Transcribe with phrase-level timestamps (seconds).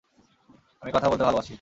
[0.81, 1.49] আমি কথা বলতে ভালোবাসি।